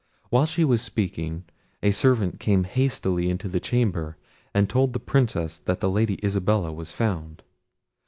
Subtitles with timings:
[0.31, 1.43] While she was speaking,
[1.83, 4.17] a servant came hastily into the chamber
[4.51, 7.43] and told the Princess that the Lady Isabella was found.